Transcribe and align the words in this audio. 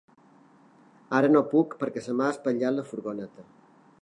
Ara 1.19 1.29
no 1.35 1.43
puc 1.53 1.77
perquè 1.83 2.05
se 2.07 2.17
m'ha 2.19 2.33
espatllat 2.37 2.79
la 2.79 2.91
furgoneta. 2.93 3.51